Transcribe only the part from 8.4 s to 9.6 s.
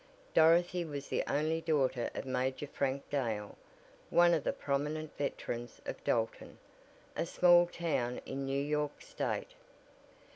New York state.